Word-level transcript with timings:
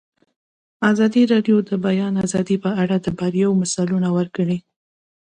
ازادي 0.91 1.23
راډیو 1.33 1.57
د 1.63 1.65
د 1.69 1.71
بیان 1.85 2.13
آزادي 2.25 2.55
په 2.63 2.69
اړه 2.81 2.95
د 3.01 3.07
بریاوو 3.17 3.59
مثالونه 3.61 4.09
ورکړي. 4.17 4.57